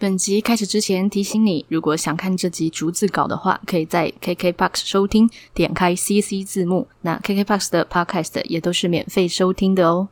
[0.00, 6.88] 本集开始之前提醒你，如果想看这集逐字稿的话，可以在 KKBOX 收听，点开 CC 字幕。
[7.02, 10.08] 那 KKBOX 的 Podcast 也都是免费收听的哦。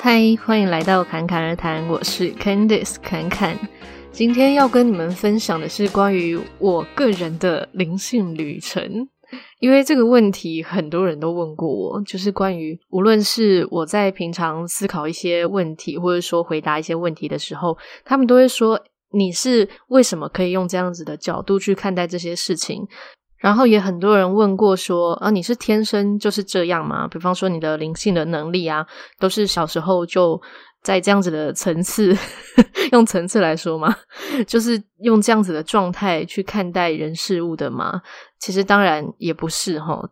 [0.00, 3.56] 嗨，欢迎来到侃侃而谈，我是 Candice 侃侃。
[4.10, 9.08] 今天要跟你们分享的是关于我个人的灵性旅程。
[9.62, 22.84] 因为这个问题很多人都问过我，就是关于无论是我在平常思考一些问题，或者说回答一些问题的时候，他们都会说，你是为什么可以用这样子的角度去看待这些事情？
[23.38, 27.06] 然后也很多人问过说，啊，你是天生就是这样吗？
[27.06, 28.84] 比方说你的灵性的能力啊，
[29.20, 30.42] 都是小时候就。
[30.82, 32.16] 在这样子的层次，
[32.92, 33.96] 用层次来说嘛，
[34.46, 38.02] 就是用这样子的状态去看待人事物的嘛。
[38.38, 40.10] 其实当然也不是哈。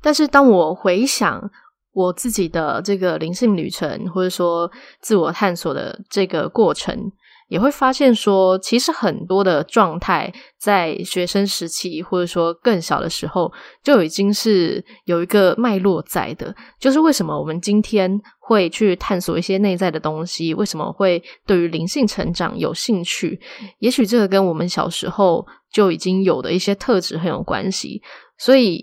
[0.00, 1.50] 但是当我回想
[1.92, 7.12] 我自己的这个灵性旅程，或者说自我探索的这个过程。
[7.52, 13.52] 也会发现说，其实很多的状态在学生时期，或者说更小的时候，
[13.84, 16.54] 就已经是有一个脉络在的。
[16.80, 23.38] 就是为什么我们今天会去探索一些内在的东西，为什么会对于灵性成长有兴趣？
[23.80, 28.00] 也许这个跟我们小时候就已经有的一些特质很有关系。
[28.38, 28.82] 所以，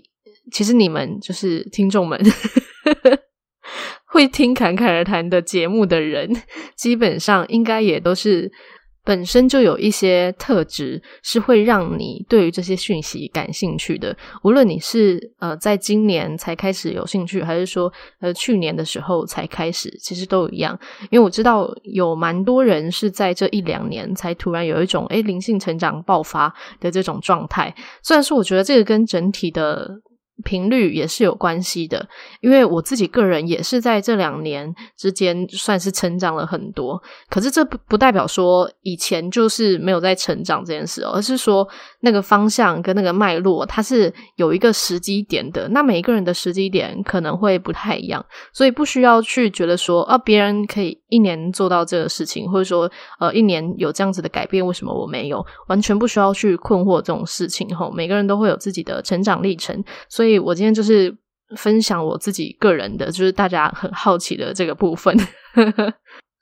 [0.52, 2.20] 其实你们就是听众们。
[4.12, 6.28] 会听侃侃而谈的节目的人，
[6.74, 8.50] 基本上应该也都是
[9.04, 14.14] 本身就有一些特质，是会让你对于这些讯息感兴趣的。
[14.42, 20.78] 无论你是呃在今年才开始有兴趣，还是说呃去年的时候才开始，其实都一样。
[21.10, 27.72] 因为我知道有蛮多人是在这一两年才突然有一种诶灵性成长爆发的这种状态。
[28.02, 29.88] 虽然说我觉得这个跟整体的。
[30.42, 32.08] 频率也是有关系的，
[32.40, 37.02] 因为我自己个人也是在这两年之间算是成长了很多。
[37.28, 41.68] 可是这不不代表说以前就是没有在成长这件事，而是说
[42.00, 45.68] 那个方向跟那个脉络它是有一个时机点的。
[45.68, 55.44] 那每一个人的时机点可能会不太一样，所以不需要去觉得说啊，别人可以一年做到这个事情，或者说呃一年有这样子的改变，为什么我没有？
[55.68, 60.30] 完全不需要去困惑这种事情吼，每个人都会有自己的成长历程，所以。
[60.40, 61.14] 我今天就是
[61.56, 65.14] 分享我自己个人的，就是大家很好奇的这个部分。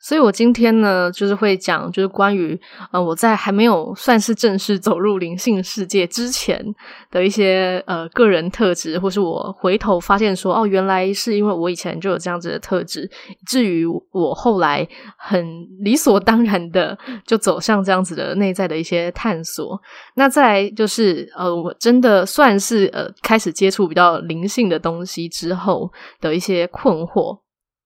[0.09, 2.59] 所以我今天呢，就是会讲，就是关于
[2.91, 6.65] 呃我在还没有算是正式走入灵性世界之前
[7.11, 13.07] 的一些呃个人特质，或是我回头发现说，哦，原来是因为我以前就有这样子的特质，
[13.47, 14.89] 至于我后来
[15.19, 15.45] 很
[15.81, 16.97] 理所当然的
[17.27, 19.79] 就走向这样子的内在的一些探索。
[20.15, 27.41] 那再来就是呃，我真的算是呃开始接触比较灵性的东西之后的一些困惑。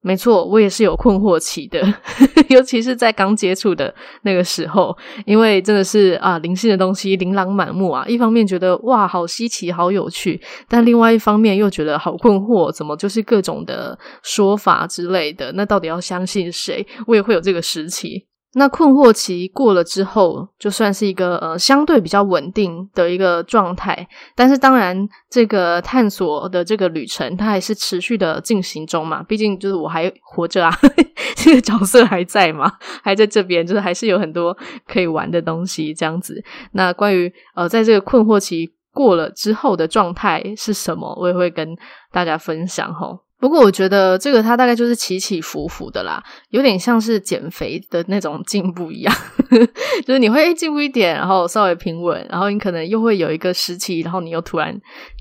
[0.04, 1.80] 没错，我也是有困惑期的，
[2.50, 8.04] 尤其是在刚接触的那个时候，因为真的是啊，灵性的东西琳琅满目啊。
[8.08, 15.52] 一方面觉得哇，好稀奇，好有趣，但另外一方面又觉得好困惑，怎么就是各种的说法之类的？
[15.52, 16.84] 那到底要相信谁？
[17.06, 18.26] 我也会有这个时期。
[18.54, 24.06] 那困惑期过了之后，就算是一个呃相对比较稳定的一个状态。
[24.36, 29.22] 但是当然，这个探索的这个旅程，它还是持续的进行中嘛。
[29.22, 30.70] 毕竟就是我还活着啊，
[31.34, 32.70] 这个角色还在嘛，
[33.02, 34.54] 还在这边，就是还是有很多
[34.86, 36.42] 可以玩的东西这样子。
[36.72, 41.74] 那关于呃，在这个困惑期过了之后的状态是什么，我也会跟
[42.12, 43.18] 大家分享齁。
[43.42, 49.12] 不过我觉得这个它大概就是起起伏伏的啦，有点像是减肥的那种进步一样，
[50.06, 54.72] 就是你会进步一点，然后稍微平稳，然后你可能又会有一个时期，然后你又突然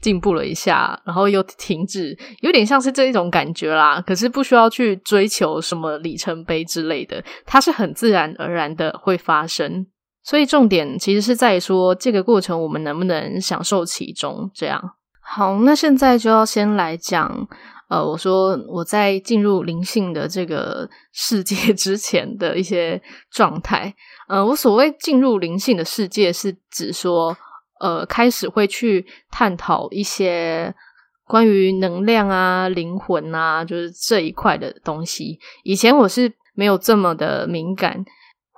[0.03, 3.99] 进步了一下，然后又停滞，有点像是这一种感觉啦。
[4.05, 9.87] 可是不需要去追求什么里程碑之类的，它是很自然而然的会发生。
[10.23, 14.51] 所以重点其实是在说这个过程我们能不能享受其中。
[14.53, 14.79] 这样
[15.23, 17.47] 好，那现在就要先来讲。
[17.91, 23.93] 呃，我说我在进入灵性的这个世界 之前的一些状态。
[24.29, 27.35] 呃，我所谓进入灵性的世界，是指说，
[27.81, 30.73] 呃，开始会去探讨一些
[31.27, 35.37] 关于能量啊、灵魂啊，就是这一块的东西。
[35.63, 38.05] 以前我是没有这么的敏感。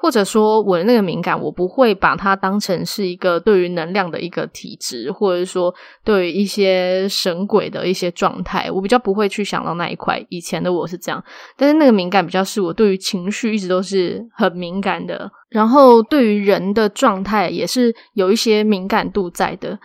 [0.04, 5.74] 或者说我的那个敏感，我不会把它当成是一个对于能量的一个体质，或者说
[6.04, 10.22] 对于一些神鬼的一些状态，我比较不会去想到那一块。
[10.28, 11.24] 以前的我是这样，
[11.56, 19.80] 但是那个敏感比较是我对于情绪一直都是很敏感的，然后对于人的状态也是有一些敏感度在的。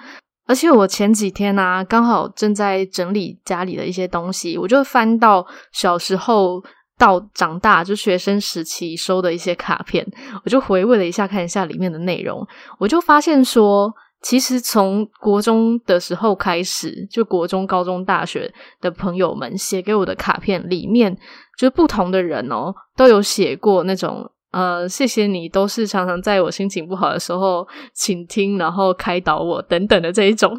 [0.48, 6.60] 而且我前几天呢、啊，刚好正在整理家里的一些东西，我就翻到小时候。
[6.98, 10.04] 到长大就学生时期收的一些卡片，
[10.44, 12.44] 我就回味了一下，看一下里面的内容，
[12.78, 13.90] 我就发现说，
[14.20, 21.16] 其实从国中的时候开始，就国中、高中、大学的朋友们写给我的卡片里面，
[21.56, 30.52] 就不同的人哦，都有写过那种呃，谢谢你，都是常常在我心情不好的时候倾听，然后开导我等等的这一种，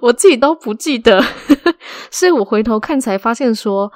[0.00, 1.20] 我自己都不记得，
[2.08, 3.90] 所以我回头看才发现说。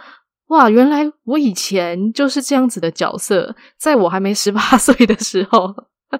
[0.48, 5.74] 哇，原来我以前就是这样子的角色，在我还没十八岁的时候，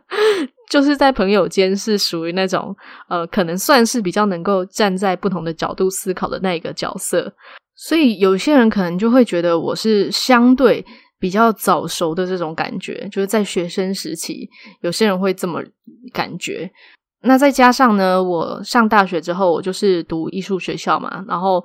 [0.69, 2.75] 就是在朋友间是属于那种
[3.09, 7.33] 呃，可能算是比较能够站在不同的角度思考的那一个角色。
[7.77, 10.85] 所以有些人可能就会觉得我是相对
[11.21, 14.49] 比较早熟的这种感觉，就是在学生时期，
[14.81, 15.63] 有些人会这么
[16.13, 16.69] 感觉。
[17.23, 21.65] 那再加上呢，我上大学之后，我就是读艺术学校嘛，然后。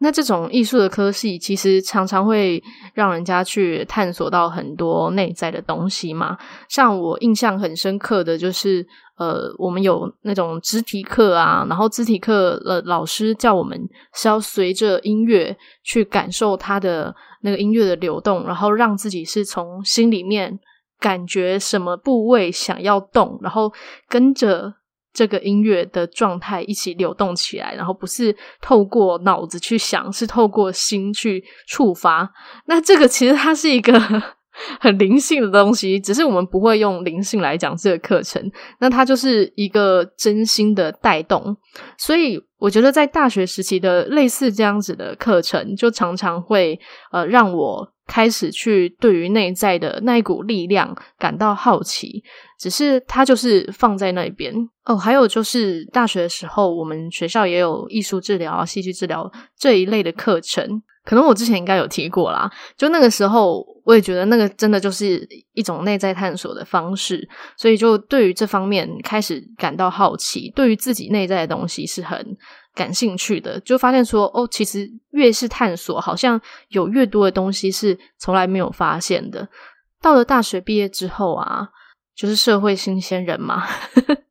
[0.00, 2.62] 那这种艺术的科系，其实常常会
[2.94, 6.38] 让人家去探索到很多内在的东西嘛。
[6.68, 8.86] 像我印象很深刻的就是，
[9.16, 13.76] 呃，我们有那种肢体课啊，然后肢体课的老师叫我们
[14.14, 17.12] 是要随着音乐去感受它的
[17.42, 20.60] 那个音乐的流动，然后让自己是从心里面
[21.00, 23.72] 感觉什么部位想要动，然后
[24.08, 24.74] 跟着。
[25.12, 32.30] 这个音乐的状态一起流动起来，然后不是透过脑子去想，是透过心去触发。
[32.66, 34.00] 那这个其实它是一个
[34.80, 38.42] 很灵性的东西，只是我们不会用灵性来讲这个课程。
[38.80, 41.56] 那它就是一个真心的带动。
[41.96, 46.78] 所以我觉得在大学时期的类似这样子的课程，就常常会
[47.12, 47.92] 呃让我。
[48.08, 52.24] 开始去对于内在的那一股力量感到好奇，
[52.58, 54.52] 只是它就是放在那边
[54.86, 54.96] 哦。
[54.96, 62.50] 还有就是大学的时候，我们学校也有艺术治疗啊、戏剧治疗这一类的课程，可能我之前应该有提过啦。
[62.76, 67.28] 就那个时候，我也觉得那个真的就是一种内在探索的方式，
[67.58, 72.36] 所以就对于这方面开始感到好奇，对于自己内在的东西是很。
[72.78, 79.48] 感兴趣的，就发现说哦，其实越是探索，好像有越多的东西是从来没有发现的。
[80.00, 81.68] 到了大学毕业之后啊，
[82.14, 83.66] 就是社会新鲜人嘛，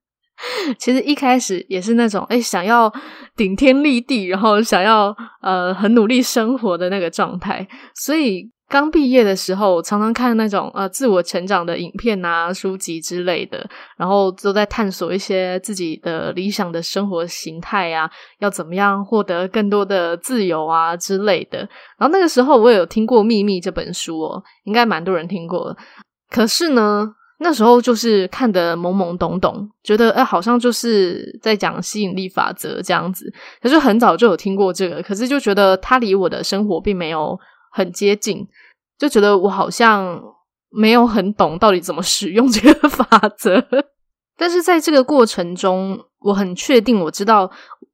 [0.80, 2.92] 其实一开始也是那种诶，想要
[3.36, 8.50] 顶天立地，然后想要呃很努力生活的那个状态，所以。
[8.70, 13.66] 刚毕业的时候，常常看那种呃自我成长的影片啊、书籍之类的，
[13.96, 18.10] 然后都在探索一些自己的理想的生活形态啊，
[18.40, 21.60] 要怎么样获得更多的自由啊之类的。
[21.98, 25.74] 然后那个时候我有听过《秘密》这本书哦，应该蛮多人听过。
[26.30, 27.10] 可是呢，
[27.40, 33.34] 那时候就是看得懵懵懂懂，觉得哎，好像就是在讲吸引力法则这样子。
[33.62, 37.40] 可是很早就有听过这个，可是就觉得它离我的生活并没有。
[37.78, 38.48] 很接近，
[38.98, 40.20] 就觉得我好像
[40.70, 43.06] 没有很懂到底怎么使用这个法
[43.38, 43.64] 则。
[44.36, 47.52] 但是在这个过程中，我很确定我知道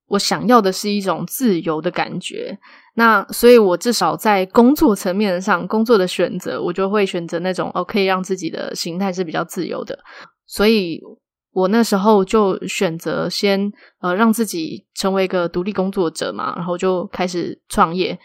[0.08, 2.58] 我想要的是一种自由的感觉。
[2.96, 9.98] 那所以，我至少在工作层面上，工作的选择，我就会选择那种哦，可以让自己的形态是比较自由的。
[10.46, 11.02] 所以
[11.54, 13.72] 我那时候就选择先
[14.02, 18.20] 呃，让自己成为一个独立工作者嘛，然后就开始创业。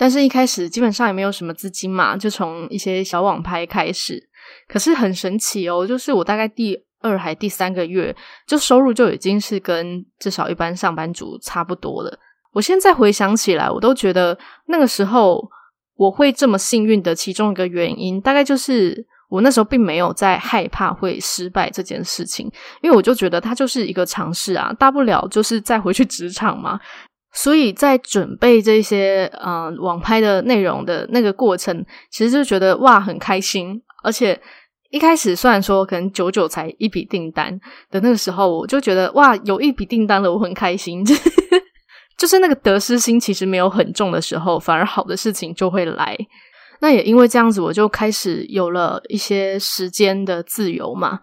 [0.00, 4.18] 但是，一开始基本上也没有什么资金嘛，就从一些小网拍开始。
[4.66, 12.18] 可是很神奇哦，就是我大概第二还第三个月，就收入就已经是跟至少一般上班族差不多了。
[12.54, 15.46] 我现在回想起来，我都觉得那个时候
[15.96, 26.80] 我会这么幸运的其中一个原因，大概就是我那时候并没有在害怕会失败这件事情，因为我就觉得它就是一个尝试啊，大不了就是再回去 职场嘛。
[27.32, 34.40] 所以在准备这些嗯、呃、网拍的内容的那个过程，其实就觉得哇很开心，而且
[34.90, 37.56] 一开始虽然说可能九九才一笔订单
[37.88, 41.04] 的那个时候，我就觉得哇有一笔订单了，我很开心，
[42.18, 46.18] 就是那个得失心其实没有很重的时候，反而好的事情就会来。
[46.80, 51.20] 那也因为这样子，我就开始有了一些时间的自由嘛，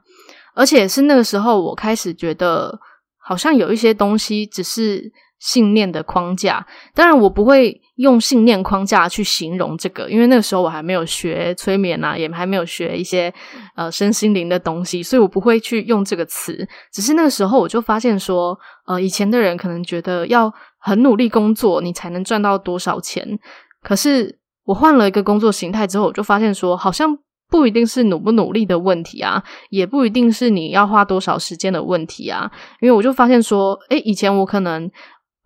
[0.55, 2.79] 而且是那个时候，我开始觉得
[3.17, 5.11] 好像有一些东西只是。
[5.39, 6.65] 信念的框架，
[6.95, 13.31] 当然我不会用信念框架去形容这个，因为那个时候我还没有学催眠啊，也还没有学一些
[13.75, 16.67] 呃身心灵的东西，所以我不会去用这个词。
[16.91, 23.39] 只是那个时候我就发现说，呃，以前的人可能觉得要很努力工作，你才能赚到多少钱。
[23.83, 27.15] 可是我换了一个工作形态之后，我就发现说，好像
[27.49, 32.51] 不一定是努不努力的问题啊，也不一定是你要花多少时间的问题啊。
[32.81, 34.89] 因为我就发现说，诶，以前我可能。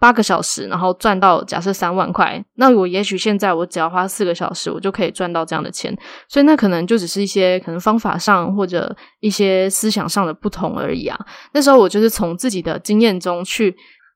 [0.02, 5.96] 八个小时，然后赚到假设三万块，那我也许现在我只要花四个小时，我就可以赚到这样的钱。
[6.28, 11.16] 所以那可能就只是一些可能方法上或者一些思想上的不同而已啊。
[11.54, 13.76] 那时候我就是从自己的经验中去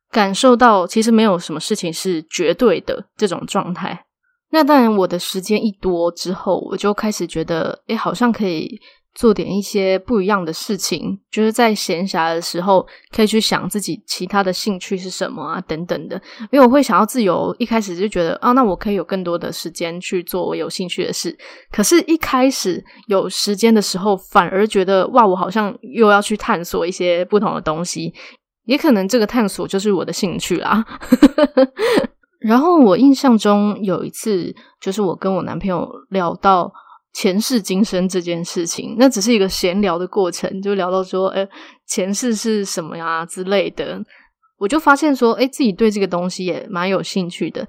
[0.10, 4.06] 感受到，其实没有什么事情是绝对的这种状态。
[4.50, 8.80] 那当然，我的时间一多之后，我就开始觉得，诶，好像可以。
[9.16, 16.22] 做点一些不一样的事情，就是在闲暇的时候可以去想自己其他的兴趣是什么啊，等等的。
[16.52, 21.36] 因为我会想要自由，一开始就觉得啊，那我可以有更多的时间去做我有兴趣的事。
[21.72, 28.14] 可是，一开始有时间的时候，反而觉得哇，我好像又要去探索一些不同的东西。
[28.66, 30.84] 也可能这个探索就是我的兴趣啦。
[32.42, 36.70] 然后我印象中有一次，就是我跟我男朋友聊到。
[37.16, 41.48] 前世今生这件事情，那只是一个闲聊的过程，就聊到说，诶，
[41.88, 43.98] 前世是什么呀之类的。
[44.58, 47.66] 我就发现说，诶，自己对这个东西也蛮有兴趣的，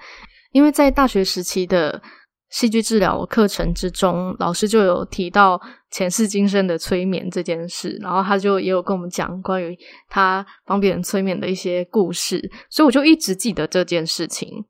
[0.51, 2.03] 因为在大学时期的
[2.51, 5.61] 戏剧治疗课程之中，老师就有提到
[5.93, 14.65] 前世今生的催眠这件事，然后他就也有跟我们讲关于他帮别人催眠的一些故事，所以我就一直记得这件事情。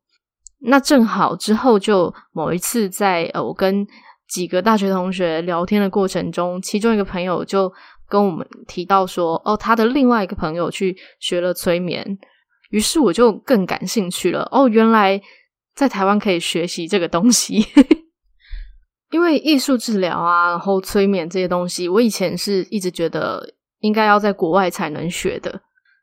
[0.61, 3.87] 那正好之后就某一次在，我跟
[4.29, 7.73] 几个大学同学聊天的过程中，其中一个朋友就
[8.09, 12.19] 跟我们提到说：“哦，他的另外一个朋友去学了催眠。”
[12.71, 14.49] 于是我就更感兴趣了。
[14.51, 15.21] 哦，原来
[15.75, 17.65] 在台湾可以学习这个东西，
[19.13, 25.61] 因为艺术治疗啊，然后催眠这些东西，我以前是一直觉得应该要在国外才能学的，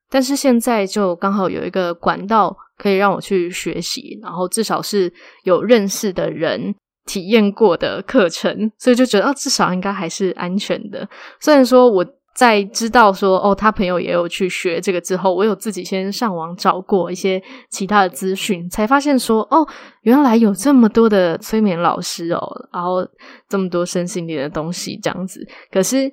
[0.10, 5.12] 但是现在就刚好有一个管道可以让我去学习，然后至少是
[5.44, 6.74] 有认识的人。
[7.05, 11.07] 体验过的课程，所以就觉得哦，至少应该还是安全的。
[11.39, 12.05] 虽然说我
[12.36, 19.67] 在知道说哦，他朋友也有去学这个之后，我有自己先上网找过一些其他的资讯，才发现说哦，
[20.01, 22.41] 原来有这么多的催眠老师哦，
[22.74, 23.07] 然后
[23.48, 25.48] 这么多身心灵的东西这样子。
[25.72, 26.12] 可是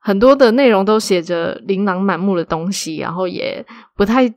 [0.00, 3.64] 很多的内容都写着琳琅满目的东西，然后也
[3.96, 4.30] 不太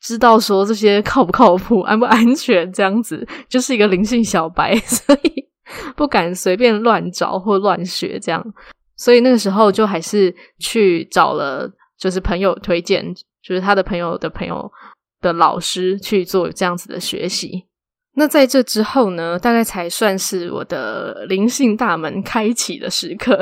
[0.00, 5.47] 知道说这些靠不靠谱、安不安全这样子，就是一个灵性小白， 所以。
[5.96, 8.44] 不敢随便乱找或乱学，这样，
[8.96, 14.70] 所以那个时候就还是去找了，就是朋友推荐，就是他的朋友的朋友
[15.20, 17.66] 的老师去做这样子的学习。
[18.14, 23.38] 那在这之后呢，大概才算是我的灵性大门开启的时刻。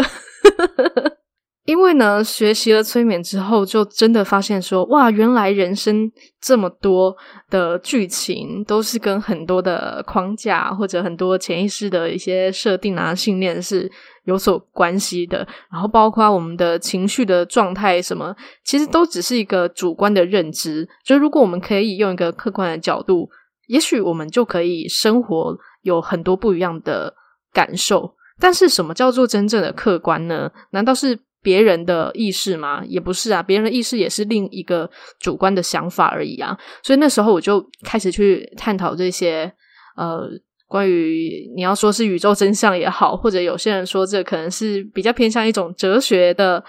[1.66, 7.14] 因为呢，学习了催眠之后，就真的发现说，哇，原来人生这么多
[7.50, 13.90] 的剧情都是跟很多的框架或者很多潜意识的一些设定啊、信念是
[14.26, 15.38] 有所关系的。
[15.68, 18.32] 然后，包括我们的情绪的状态什么，
[18.64, 20.88] 其实都只是一个主观的认知。
[21.04, 23.28] 就如果我们可以用一个客观的角度，
[23.66, 27.12] 也许我们就可以生活有很多不一样的
[27.52, 28.14] 感受。
[28.38, 30.48] 但是，什么叫做真正的客观呢？
[30.70, 31.18] 难道是？
[31.46, 32.82] 别人的意识吗？
[32.84, 36.58] 也不是啊，别人的意识也是另一个主观的想法而已啊。
[36.82, 39.52] 所以那时候我就开始去探讨这些，
[39.96, 40.28] 呃，
[40.66, 46.64] 关于你要说是宇宙真相也好，或者有些人说这可能是比较偏向一种哲学的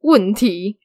[0.00, 0.78] 问题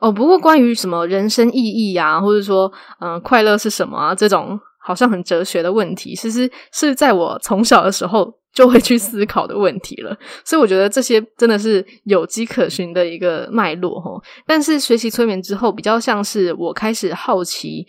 [0.00, 0.10] 哦。
[0.10, 8.32] 不过关于什么人生意义啊，或者说嗯、快乐是什么啊，这种好像很哲学的问题，其实是在我从小的时候。
[8.54, 14.22] 就会去思考的问题了，所以我觉得这些真的是有迹可循的一个脉络齁。
[14.46, 17.84] 但是学习催眠之后，比较像是我开始好奇，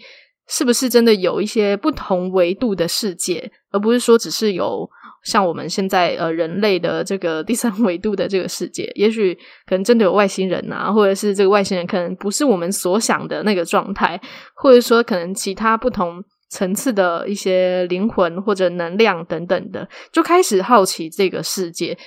[0.48, 4.90] 是不是真的有一些不同维度的世界，而不是说只是有
[5.24, 8.92] 像我们现在呃人类的这个第三维度的这个世界。
[8.96, 9.36] 也许
[9.68, 14.20] 可能真的有外星人啊，或者是这个外星人可能不是我们所想的那个状态，
[14.56, 16.24] 或者说可能其他不同。
[16.50, 21.98] 层次的一些灵魂或者能量等等的，就开始好奇这个世界，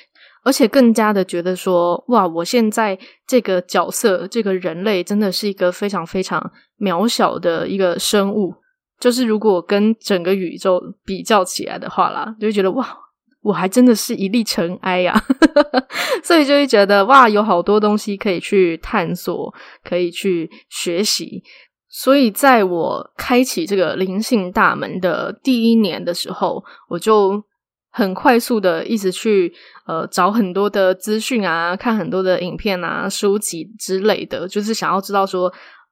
[0.45, 8.54] 而且更加的觉得说，哇，我现在这个角色，这个人类真的是一个非常非常渺小的一个生物。
[9.00, 12.85] 就是如果跟整个宇宙比较起来的话啦，就会觉得哇，
[13.42, 15.14] 我还真的是一粒尘埃呀。
[16.25, 19.54] 所以就会觉得哇，有好多东西可以去探索，
[19.85, 21.42] 可以去学习。
[21.90, 27.42] 所以，在我开启这个灵性大门的第一年的时候，我就
[27.90, 29.52] 很快速的一直去
[29.87, 35.50] 呃找很多的资讯啊，看很多的影片啊、书籍之类的，就是想要知道说，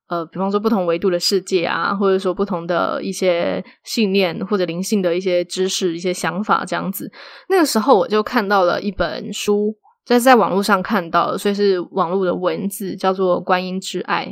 [0.09, 7.11] 呃，比方说不同维度的世界啊，或者说不同的一些信念或者灵性的一些知识、一些想法这样子。
[7.49, 9.75] 那个时候，我就看到了一本书，
[10.05, 14.27] 在在网络上看到，所以是网络的文字，叫做《观音之爱》。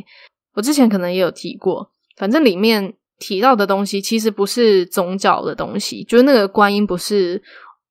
[0.54, 7.42] 我之前可能也有提过，反正里面提到的东西，其实不是宗教的东西，就是那个观音不是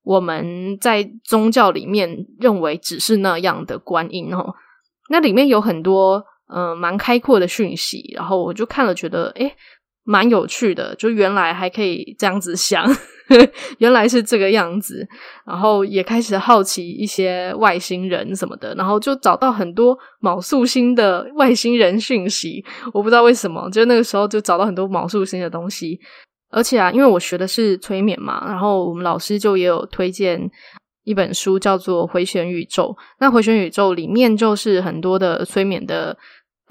[0.02, 4.54] 我们在宗教里面认为只是那样的观音哦。
[5.10, 9.54] 那里面有很多嗯、呃、蛮开阔的讯息，然后我就看了觉得诶
[10.04, 12.86] 蛮有趣的，就原来还可以这样子想。
[13.78, 15.06] 原来是这个样子，
[15.46, 22.62] 然后也开始好奇一些外星人什么的，然后就找到很多昴宿星的外星人讯息。
[22.92, 25.98] 我不知道为什么，就那个时候就找到很多昴宿星的东西。
[26.50, 30.38] 而且啊，因为我学的是催眠嘛，然后我们老师就也有推荐
[31.04, 32.94] 一本书，叫做《回旋宇宙》。
[33.20, 36.14] 那《回旋宇宙》里面就是很多的催眠的。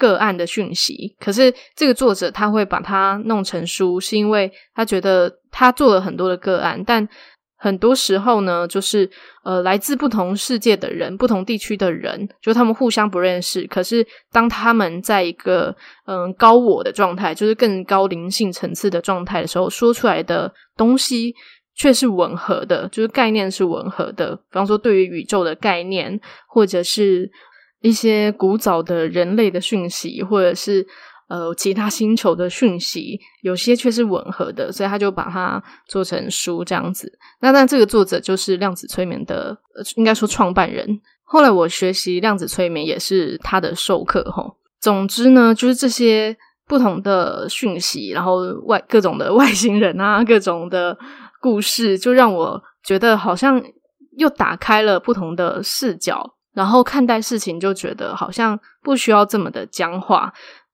[0.04, 7.08] 个案的讯息，可是这个作者他会把它弄成书，是因为他觉得他做了很多的个案，但
[7.56, 9.10] 很多时候呢，就是
[9.46, 15.74] 呃来自不同世界的人、不同地区的人，就他们互相不认识，可是当他们在一个
[16.06, 21.34] 嗯、高我的状态，就是更高灵性层次的状态的时候，说出来的东西
[21.74, 24.36] 却是吻合的，就是概念是吻合的。
[24.36, 26.20] 比方说，对于宇宙的概念，
[26.50, 27.32] 或者是。
[27.84, 30.88] 一些古早的人类的讯息，或者是
[31.28, 37.12] 呃其他星球的讯息，有些却是吻合的，所以他就把它做成书这样子。
[37.42, 39.58] 那但这个作者就是量子催眠的，
[39.98, 41.02] 应该说创办人。
[41.24, 44.56] 后来我学习量子催眠也是他的授课吼。
[44.80, 50.98] 总之呢，就是这些不同的讯息，然后外各种的外星人啊，各种的
[51.42, 53.62] 故事，就让我觉得好像
[54.18, 56.36] 又打开了不同的视角。
[56.54, 60.32] 然后看待事情就觉得好像不需要这么的僵化，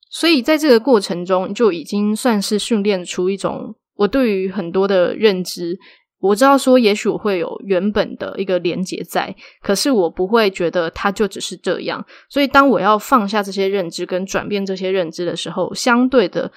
[0.10, 5.80] 所以在这个过程中就已经算是训练出一种我对于很多的认知。
[6.20, 12.06] 我知道说，也许我会有原本的一个连结在，可是我不会觉得它就只是这样。
[12.28, 16.52] 所以当我要放下这些认知跟转变这些认知的时候，相对的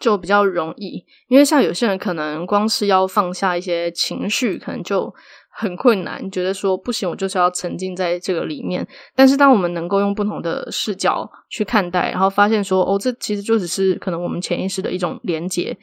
[0.00, 1.04] 就比较容易。
[1.28, 5.14] 因为像有些人可能光是要放下一些情绪，可能就。
[5.56, 8.84] 很困难，觉得说不行，我就是要沉浸在这个里面。
[9.14, 15.76] 但是，当我们能够用不同的视角去看待，然后发现说，哦，这其实就只是可能我们潜意识的一种连结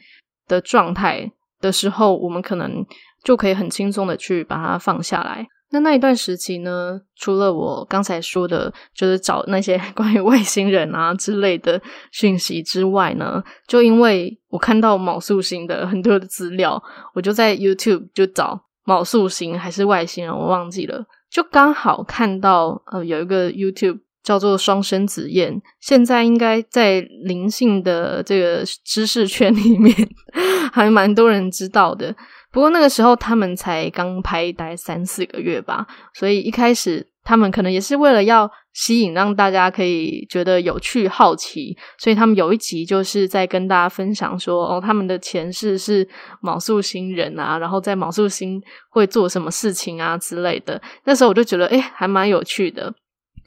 [0.46, 2.84] 的状态的时候，我们可能
[3.24, 5.46] 就可以很轻松的去把它放下来。
[5.70, 16.82] 那那一段时期呢，除了我刚才说的，就是找那些 关于外星人啊之类的讯息之外呢，就因为我看到昴宿星的很多的资料，
[17.14, 18.60] 我就在 YouTube 就找。
[18.84, 21.04] 卯宿星还是外星人，我忘记了。
[21.30, 29.94] 就刚好看到，呃，有一个 YouTube 叫做双生子宴，现在应该在灵性的这个知识圈里面
[30.72, 32.14] 还蛮多人知道的。
[32.50, 37.11] 不过那个时候他们才刚拍大概三四个月吧，所以一开始。
[37.24, 46.06] 他们可能也是为了要吸引，让大家可以觉得有趣、好奇，所以他们有一集就是在跟大家分享说，哦，他们的前世是
[46.40, 50.80] 卯宿星人啊，然后在卯宿星会做什么事情啊之类的。
[51.04, 52.92] 那时候我就觉得，诶，还蛮有趣的，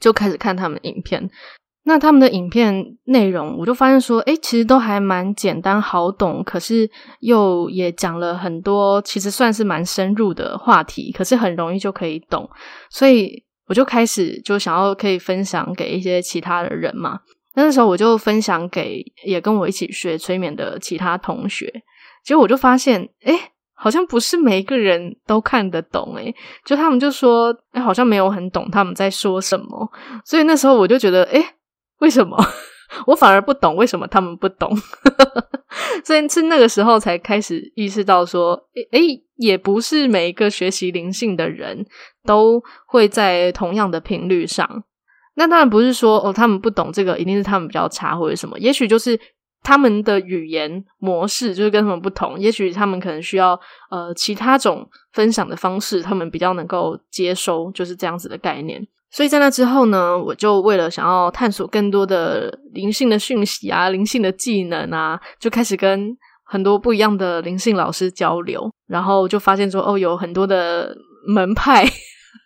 [0.00, 1.28] 就开始看他们影片。
[1.84, 6.88] 那他们的影片内容，我就发现说，诶，其实都还蛮简单好懂，可是
[7.20, 12.48] 又也讲了很多，其实算是蛮深入的话题，可是很容易就可以懂，
[12.90, 13.44] 所以。
[13.66, 17.20] 我就开始就想要可以分享给一些其他的人嘛，
[17.54, 21.82] 那时候我就分享给也跟我一起学催眠的其他同学，
[22.24, 23.34] 结果我就发现，诶，
[23.74, 26.32] 好像不是每一个人都看得懂，哎，
[26.64, 29.90] 就他们就说，诶，好像没有很懂他们在说什么，
[30.24, 31.44] 所以那时候我就觉得，诶，
[31.98, 32.36] 为什么？
[33.06, 34.74] 我反而不懂为什么他们不懂，
[36.04, 38.54] 所以是那个时候才开始意识到说，
[38.92, 41.84] 诶，也不是每一个学习灵性的人
[42.24, 44.84] 都会在同样的频率上。
[45.34, 49.18] 那当然不是说哦，他们不懂这个一定是他们比较差或者什么，也许就是
[49.62, 53.58] 他们的语言模式就是跟他们不同，也许他们可能需要
[53.90, 58.86] 呃其他种分享的方式，他们比较能够接收，就是这样子的概念。
[59.16, 70.94] 所以在那之后呢，我就为了想要探索更多的灵性的讯息啊、灵性的技能啊，就开始跟很多不一样的灵性老师交流，然后就发现说，哦，有很多的
[71.26, 71.82] 门派，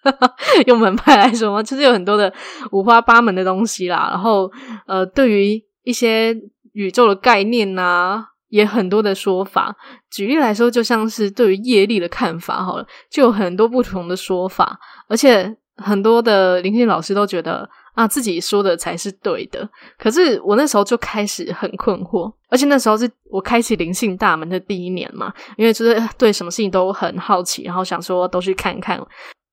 [0.69, 2.33] 用门派来说嘛，就是有很多的
[2.71, 4.07] 五花八门的东西啦。
[4.13, 4.49] 然后，
[4.87, 6.33] 呃，对于一些
[6.75, 9.75] 宇宙的概念啊，也很多的说法。
[10.09, 14.79] 举例来说，就像是对于业力的看法，好了，就有很多不同的说法，
[15.09, 15.57] 而且。
[15.77, 19.69] 很多的灵性老师都觉得啊，自己说的才是对的。
[19.99, 29.01] 可是我那时候就开始很困惑，而且那时候是我开启灵性大门的第一年嘛，因为就是对什么事情都很好奇，然后想说都去看看，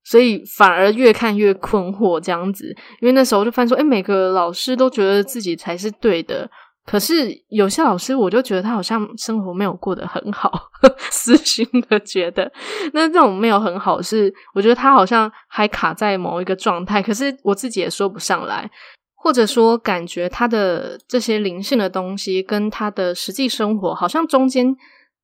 [0.04, 2.66] 所以反而越看越困惑这样子。
[3.00, 6.48] 因为那时候就发现说，诶，每个老师都觉得自己才是对的，
[6.88, 10.50] 可是有些老师，我就觉得他好像生活没有过得很好，
[11.12, 12.50] 私心的觉得。
[12.94, 18.70] 那这种没有很好是，我觉得他好像还卡在某一个状态，可是我自己也说不上来，
[19.14, 24.74] 或者说感觉他的这些灵性的东西跟他的实际生活好像中间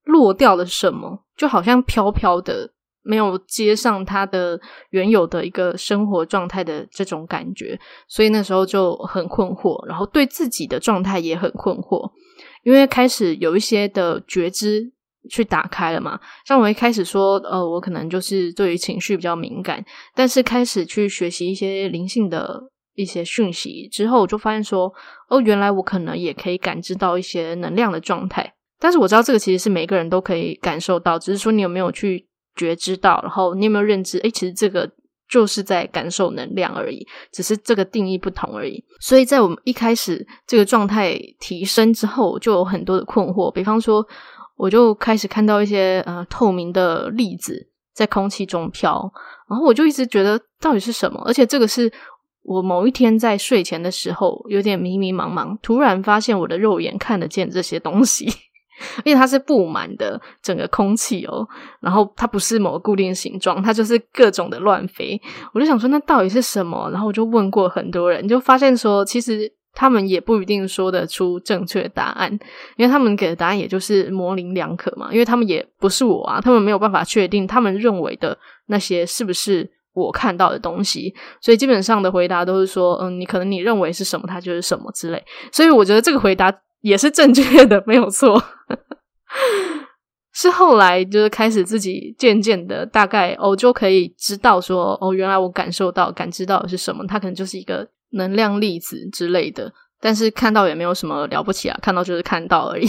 [0.04, 2.73] 落掉了什么，就好像飘飘的。
[3.04, 4.58] 没有接上他的
[4.90, 12.10] 原有的一个生活状态的这种感觉，所以那时候就很困惑，然后对自己的状态也很困惑，
[12.62, 14.90] 因为开始有一些的觉知
[15.30, 16.18] 去打开了嘛。
[16.46, 22.58] 像我一开始说，呃，我可能就是对于情绪比较敏感，但是开始去学习一些灵性的
[22.94, 24.90] 一些讯息之后，我就发现说，
[25.28, 28.54] 哦，原来我可能也可以感知到一些能量的状态。
[28.80, 32.26] 但是我知道这个其实是每个人都可以感受到，只是说你有没有去。
[32.54, 34.18] 觉知到，然后你有没有认知？
[34.18, 34.90] 诶，其实这个
[35.28, 38.84] 就是在感受能量而已，只是这个定义不同而已。
[39.00, 43.50] 所以在我们一开始这个状态提升之后，就有很多的困惑。
[43.50, 44.06] 比方说，
[44.56, 49.12] 我就开始看到一些呃透明的粒子在空气中飘，
[49.48, 51.20] 然后我就一直觉得到底是什么？
[51.26, 51.90] 而且这个是
[52.42, 58.28] 我某一天在睡前的时候有点迷迷茫茫，突然发现我的肉眼看得见这些东西。
[59.04, 61.46] 因为它是布满的整个空气哦，
[61.80, 65.20] 然后它不是某个固定形状，它就是各种的乱飞。
[65.52, 66.90] 我就想说，那到底是什么？
[66.90, 72.30] 然后我就问过很多人，就发现说，其实他们也不一定说得出正确答案，
[72.76, 75.08] 因为他们给的答案也就是模棱两可嘛。
[75.12, 85.22] 因为他们也不是我啊，他们没有办法确定他们认为的那些是不是我看到的东西，所以基本上的回答都是说，嗯，你可能你认为是什么，它就是什么之类。
[85.52, 86.52] 所以我觉得这个回答。
[86.84, 88.42] 也是正确的，没有错。
[90.36, 99.72] 是后来就是开始自己渐渐的，大概哦就可以知道说，哦，原来我感受到、感知到的是什么，它可能就是一个能量粒子之类的。
[100.00, 102.86] 但是看到也没有什么了不起啊，看到就是看到而已。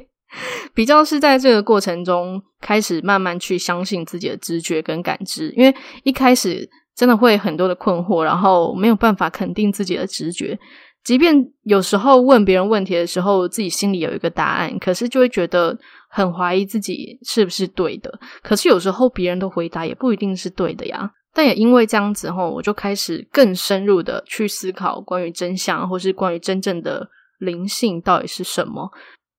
[0.74, 10.58] 比较是在这个过程中开始慢慢去相信自己的直觉跟感知，因为一开始真的会很多的困惑，然后没有办法肯定自己的直觉。
[11.04, 18.18] 即便有时候问别人问题的时候，自己心里有一个答案，可是就会觉得很怀疑自己是不是对的。
[18.42, 21.10] 可是有时候别人的回答也不一定是对的呀。
[21.34, 27.06] 但也因为这样子齁，我就开始更深入的去思考关于真相，或是关于真正的
[27.38, 28.90] 灵性到底是什么？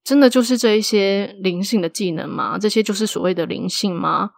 [0.03, 2.59] 真的就是这一些灵性的技能吗？
[2.59, 4.29] 这些就是所谓的灵性吗？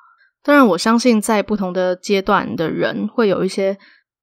[0.44, 3.78] 当然，我相信在不同的阶段的人会有一些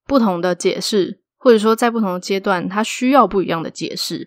[0.07, 1.21] 不同的解释。
[1.45, 4.27] 或者说，在不同的阶段，他需要不一样的解释，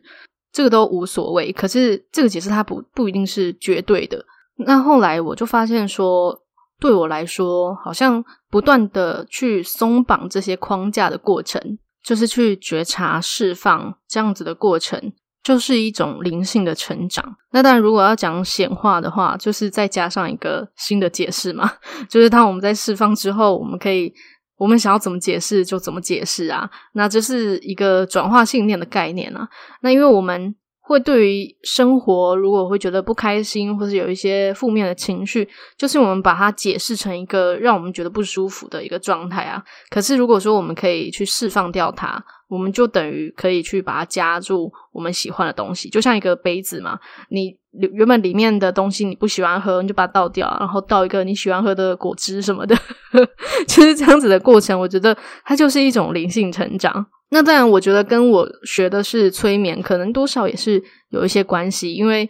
[0.51, 1.51] 这个都无所谓。
[1.51, 4.23] 可是，这个解释它不不一定是绝对的。
[4.57, 6.39] 那后来我就发现说，
[6.79, 11.59] 对我来说，好像不断的去松绑这些框架的过程，
[12.03, 17.35] 就是去觉察、释放这样子的过程，就是一种灵性的成长。
[17.49, 21.67] 那当然，如果要讲显化的话，就是再加上一个新的解释嘛，
[22.07, 24.13] 就是当我们在释放之后，我们可以。
[24.57, 29.47] 我们想要怎么解释就怎么解释啊，那这是一个转化信念的概念啊。
[29.81, 39.63] 那因为我们会对于生活，如果会觉得不开心，或是有一些负面的情绪，就是我们把它解释成一个让我们觉得不舒服的一个状态啊。
[39.89, 47.57] 可是如果说我们可以去释放掉它，我们就等于可以去把它加入我们喜欢的东西，就像一个杯子嘛，你。
[47.79, 52.75] 原本里面的东西你不喜欢喝，你就把它倒掉，然后倒一个你喜欢喝的果汁什么的，
[53.67, 54.79] 就是这样子的过程。
[54.79, 57.05] 我觉得它就是一种灵性成长。
[57.29, 62.29] 那当然，我觉得跟我学的是催眠，可能多少也是有一些关系，因为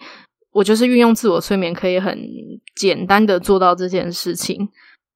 [0.51, 2.17] 我就是运用自我催眠，可以很
[2.75, 4.67] 简单的做到这件事情。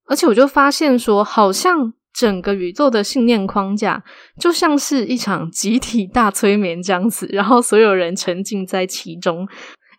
[0.06, 4.04] 而且我就发现说，好像整个宇宙的信念框架
[4.38, 9.48] 就像是一场集体大催眠这样子，然后所有人沉浸在其中。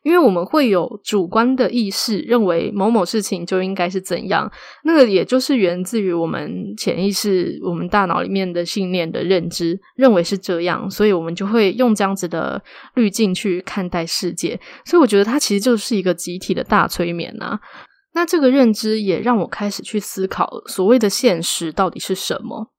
[0.04, 4.52] 因为我们会有主观的意识，认为某某事情就应该是怎样，
[4.84, 12.62] 那个也就是源自于我们潜意识、我们大脑里面的信念的认知，认为是这样，所以我们就会用这样子的
[12.96, 14.60] 滤镜去看待世界。
[14.84, 17.60] 所以我觉得它其实就是一个集体的大催眠啊。
[18.14, 22.73] 那这个认知也让我开始去思考，所谓的现实到底是什么。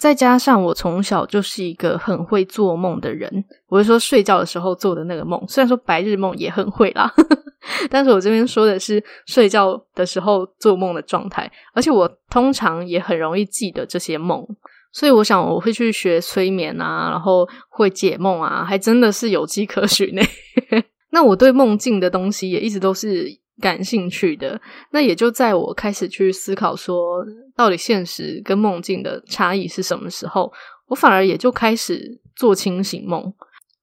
[0.00, 7.12] 再加上我从小就是一个很会做梦的人，我是说睡觉的时候做的那个梦，虽然说白日梦也很会啦，
[7.90, 14.42] 但是我这边说的是睡觉的时候做梦的状态，而且我通常也很容易记得这些梦，
[14.90, 20.22] 所以我想我会去学催眠啊，然后会解梦啊，还真的是有迹可循呢。
[21.12, 23.39] 那我对梦境的东西也一直都是。
[23.60, 30.52] 感兴趣的，那也就在我开始去思考说，到底现实跟梦境的差异是什么时候，
[30.88, 33.32] 我反而也就开始做清醒梦。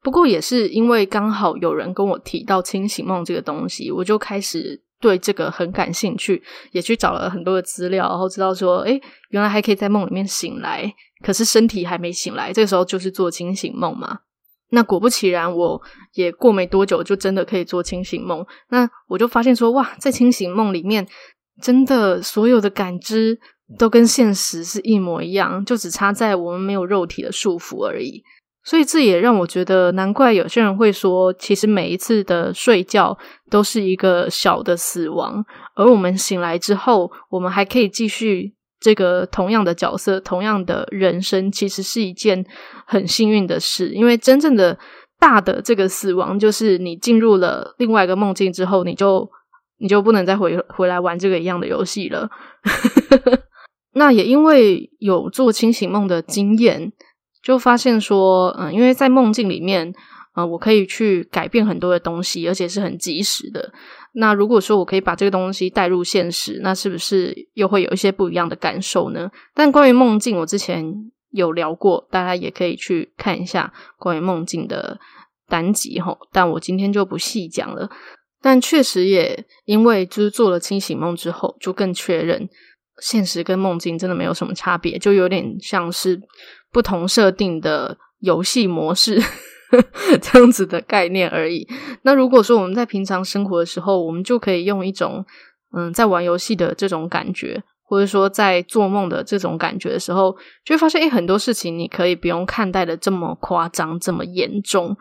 [0.03, 14.19] 不过也是因为刚好有人跟我提到清醒梦这个东西，我就开始对这个很感兴趣，也去找了很多的资料，然后知道说，诶，原来还可以在梦里面醒来，可是身体还没醒来，这个时候就是做清醒梦嘛。
[14.69, 15.81] 那果不其然，我
[16.13, 18.45] 也过没多久就真的可以做清醒梦。
[18.69, 21.07] 那我就发现说，哇，在清醒梦里面，
[21.61, 23.39] 真的所有的感知
[23.79, 28.21] 都跟现实是一模一样，就只差在我们没有肉体的束缚而已。
[28.65, 33.17] 所以这也让我觉得，难怪有些人会说，其实每一次的睡觉
[33.49, 35.41] 都是一个小的死亡，
[35.75, 38.56] 而我们醒来之后，我们还可以继续。
[38.79, 42.45] 这个同样的角色，同样的人生，其实是一件
[42.85, 43.89] 很幸运的事。
[43.89, 44.77] 因为真正的
[45.19, 49.29] 大的这个死亡，就是你进入了另外一个梦境之后，你就
[49.79, 52.29] 你就不能再回回来玩这个一样的游戏了。
[53.93, 56.91] 那也因为有做清醒梦的经验，
[57.41, 59.93] 就发现说，嗯，因为在梦境里面。
[60.37, 63.73] 啊、我可以去改变很多的东西，而且是很及时的。
[64.11, 69.31] 那如果说我可以把这个东西带入现实，那是不是又会有一些不一样的感受呢？
[69.55, 70.85] 但关于梦境，我之前
[71.31, 74.99] 有聊过，大家也可以去看一下关于梦境的
[75.47, 76.15] 单集齁。
[76.31, 77.89] 但我今天就不细讲了。
[78.39, 82.47] 但确实也因为就是做了清醒梦之后，就更确认
[83.01, 86.21] 现实跟梦境真的没有什么差别，就有点像是
[86.71, 89.19] 不同设定的游戏模式。
[90.21, 91.67] 这样子的概念而已。
[92.03, 95.25] 那如果说我们在平常生活的时候，我们就可以用一种
[95.75, 104.95] 嗯，在玩游戏的这种感觉，或者说在做梦的这种感觉的时候，就会发现，诶，很多事情你可以不用看待的这么夸张、这么严重。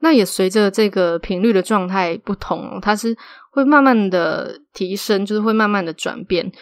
[0.00, 3.16] 那也随着这个频率的状态不同，它是
[3.50, 6.52] 会慢慢的提升，就是会慢慢的转变，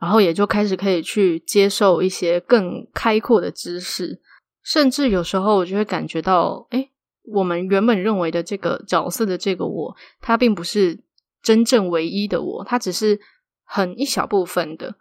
[0.00, 4.20] 然后也就开始可以去接受一些更开阔的知识，
[4.64, 6.90] 甚至有时候我就会感觉到，诶
[7.22, 10.98] 我们原本认为的这个角色的这个我，他并不是
[11.42, 13.20] 真正唯一的我，他只是
[13.64, 14.94] 很一小部分的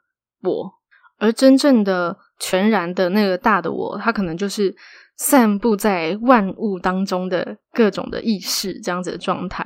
[0.43, 0.73] 我，
[1.17, 4.75] 而真正的全然的那个大的我，他可能就是
[5.15, 9.65] 散布在万物当中的各种的意识这样子的状态。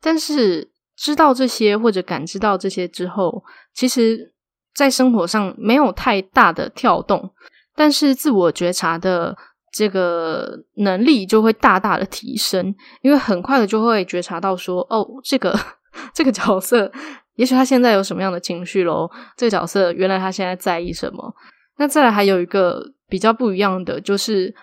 [0.00, 4.34] 但是知道这些或者感知到这些之后，其实
[4.74, 7.32] 在生活上没有太大的跳动，
[7.74, 9.36] 但是自我觉察的。
[9.74, 15.58] 这个能力就会大大的提升，因为很快的就会觉察到说，哦，这个
[16.14, 16.90] 这个角色，
[17.34, 21.34] 也许他现在有什么样的情绪咯，这个角色原来他现在在意什么？
[21.76, 24.54] 那再来还有一个比较不一样的，就是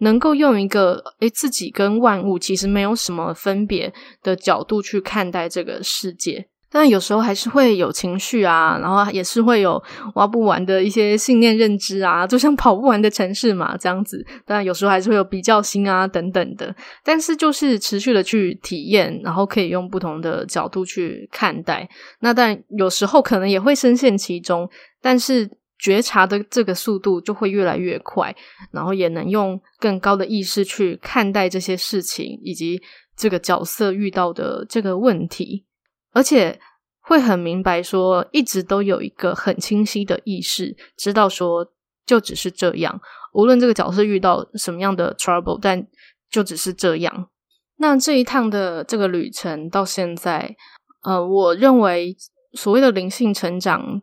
[0.00, 3.90] 能够用一个诶自己跟万物其实没有什么分别
[4.22, 6.46] 的角度去看待这个世界。
[6.70, 9.82] 但有时候还是会有情绪啊，然后也是会有
[10.14, 14.24] 挖不完的一些信念认知啊，就像跑不完的城市嘛，这样子。
[14.44, 21.88] 当然有时候还是会有比较心啊等等的，但是就是持续的去体验，然后可以用不同的角度去看待。
[22.20, 24.68] 那但有时候可能也会深陷其中，
[25.00, 28.34] 但是觉察的这个速度就会越来越快，
[28.72, 32.82] 然后也能用更高的意识去看待这些事情，以及
[33.16, 35.64] 这个角色遇到的这个问题。
[36.12, 36.60] 而且
[37.00, 41.72] 会很明白说，一直都有一个很清晰的意识，知道说
[42.04, 43.00] 就只是这样。
[43.32, 45.86] 无论这个角色遇到什么样的 trouble，但
[46.30, 47.28] 就只是这样。
[47.76, 50.56] 那这一趟的这个旅程到现在，
[51.02, 52.16] 呃，我认为
[52.54, 54.02] 所谓的灵性成长，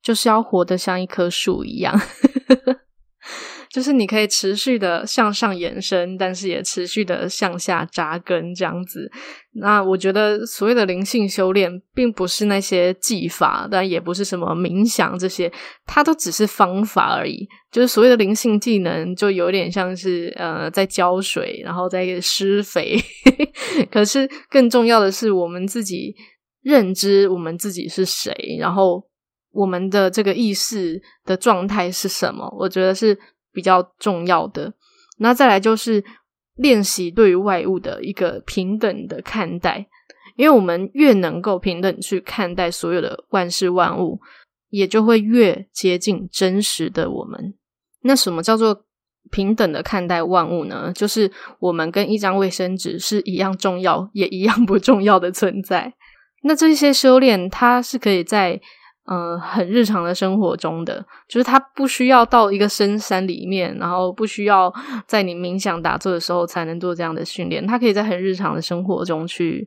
[0.00, 1.98] 就是要活得像一棵树一样。
[3.76, 9.12] 就是你可以持续的向上延伸，但是也持续的向下扎根，这样子。
[9.56, 15.52] 那我觉得所谓的灵性修炼，并不是那些技法，但也不是什么冥想这些，
[15.84, 17.46] 它都只是方法而已。
[17.70, 22.96] 就是所谓的灵性技能，就有点像是呃在浇水，然后在施肥。
[23.92, 26.14] 可是更重要的是，我们自己
[26.62, 29.06] 认知我们自己是谁，然后
[29.52, 32.50] 我们的这个意识的状态是什么？
[32.58, 33.18] 我觉得是。
[33.56, 34.74] 比较重要的，
[35.16, 36.04] 那再来就是
[36.56, 39.86] 练习对于外物的一个平等的看待，
[40.36, 44.20] 因为我们越能够平等去看待所有的万事万物，
[44.68, 47.54] 也就会越接近真实的我们。
[48.02, 48.84] 那什么叫做
[49.30, 50.92] 平等的看待万物呢？
[50.94, 55.94] 就是我们跟一张卫生纸是一样重要，也一样不重要的存在。
[56.42, 58.60] 那这些修炼，它是可以在
[59.06, 64.72] 呃，很日常的生活中的，就是他不需要到一个深山里面，然后不需要
[65.06, 69.64] 在你冥想打坐的时候才能做这样的训练，他可以在很日常的生活中去，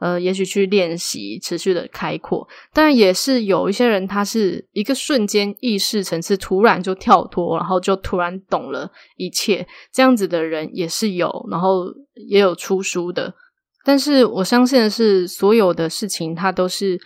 [0.00, 2.44] 呃，也许去练习，持续的开阔。
[2.72, 11.84] 但，也是有一些人，他是一个瞬间意识层次突然就跳脱，然后就突然懂了一切，这样子的人也是有，然后
[12.28, 13.32] 也有出书的。
[13.84, 17.00] 但是我相信的是，所有的事情它都是。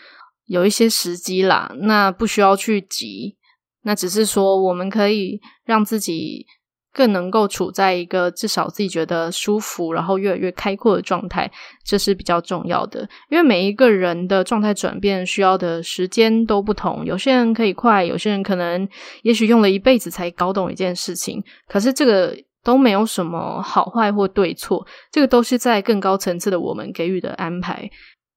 [0.46, 3.36] 有一些时机啦，那不需要去急，
[3.82, 6.46] 那只是说我们可以让自己
[6.92, 11.50] 更能够处在一个至少自己觉得舒服，然后越来越开阔的状态，
[11.84, 13.00] 这是比较重要的。
[13.30, 18.88] 因为每一个人的状态转变需要的时间都不同，有些人可以快，有些人可能
[19.22, 21.42] 也许用了一辈子才搞懂一件事情。
[21.66, 27.90] 可是这个都没有什么好坏或对错，这个都是在更高层次的我们给予的安排。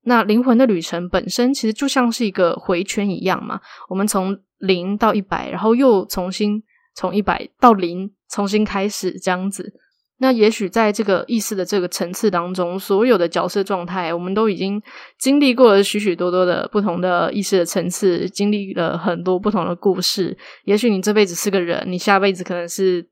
[0.08, 6.64] 那灵魂的旅程本身其实就像是一个回圈一样嘛，我们从零到一百，然后又重新
[6.96, 9.74] 从一百到零重新开始这样子。
[10.20, 14.82] 那也许在这个意识的这个层次当中，所有的角色状态，我们都已经
[15.20, 20.36] 经历过了许许多多的不同的意识的层次，经历了很多不同的故事。
[20.64, 23.08] 也许你这辈子是个人，你下辈子可能是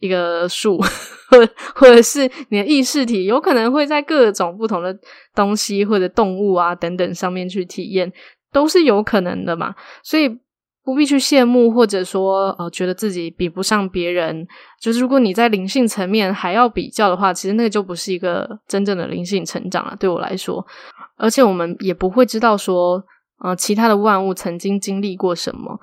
[0.00, 0.78] 一个树，
[1.30, 4.94] 或或者是你的意识体，有可能会在各种不同的
[5.34, 8.12] 东西或者动物啊等等上面去体验，
[8.52, 9.74] 都是有可能的嘛。
[10.02, 10.28] 所以
[10.82, 14.46] 不必去羡慕，或者说呃觉得自己比不上别人。
[14.80, 19.94] 就是如果你在灵性层面还要比较的话，其实那个就不是一个真正的灵性成长了。
[20.00, 20.66] 对我来说，
[21.16, 23.04] 而且我们也不会知道说
[23.44, 25.78] 呃其他的万物曾经经历过什么。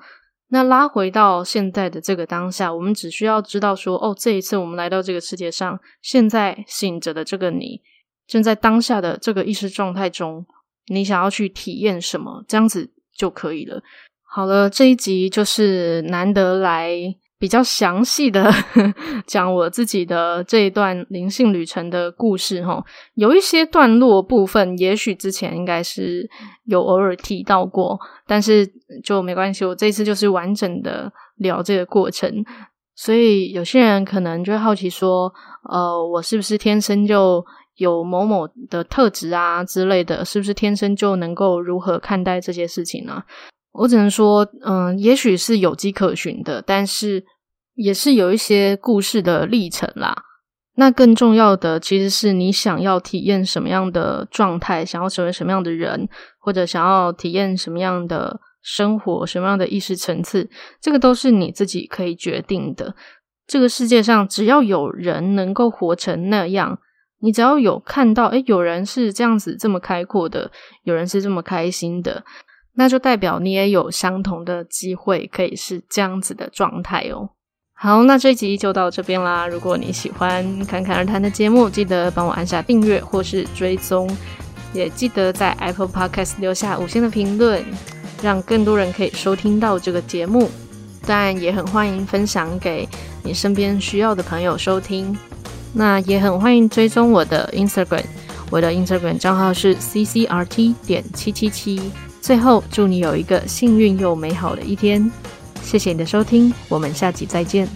[0.50, 7.82] 那拉回到现在的这个当下，我们只需要知道说，哦，这一次我们来到这个世界上，现在醒着的这个你，
[8.26, 10.46] 正在当下的这个意识状态中，
[10.86, 13.82] 你想要去体验什么，这样子就可以了。
[14.22, 16.90] 好了，这一集就是难得来。
[17.38, 18.52] 比较详细的
[19.26, 26.28] 讲我自己的这一段灵性旅程的故事哈，有一些段落部分，也许之前应该是
[26.64, 28.68] 有偶尔提到过，但是
[29.04, 32.44] 就没关系，我这次就是完整的聊这个过程。
[32.96, 35.32] 所以有些人可能就会好奇说，
[35.70, 37.44] 呃，我是不是天生就
[37.76, 40.24] 有某某的特质啊之类的？
[40.24, 43.22] 是不是天生就能够如何看待这些事情呢？
[43.78, 47.24] 我只能说，嗯，也许是有迹可循的，但是
[47.74, 50.24] 也是有一些故事的历程啦。
[50.74, 60.48] 那更重要的，其实是你想要体验什么样的状态，想要成为什么样的人，或者想要体验什么样的生活，什么样的意识层次，
[60.80, 62.94] 这个都是你自己可以决定的。
[63.46, 66.78] 这个世界上，只要有人能够活成那样，
[67.20, 70.50] 你只要有看到，诶，有人是这样子这么开阔的，
[70.82, 72.24] 有人是这么开心的。
[72.78, 77.30] 那就代表你也有相同的机会，可以是这样子的状态哦。
[77.74, 79.48] 好，那这集就到这边啦。
[79.48, 84.08] 如果你喜欢侃侃而谈的节目，记得帮我按下订阅或是追踪，
[84.72, 87.64] 也记得在 Apple Podcast 留下五星的评论，
[88.22, 90.48] 让更多人可以收听到这个节目。
[91.04, 92.88] 当然，也很欢迎分享给
[93.24, 95.18] 你身边需要的朋友收听。
[95.74, 98.04] 那也很欢迎追踪我的 Instagram，
[98.52, 101.90] 我的 Instagram 账号是 ccrt 点七七七。
[102.20, 105.10] 最后，祝你有一个幸运又美好的一天。
[105.62, 107.68] 谢谢你的收听，我们下集再见。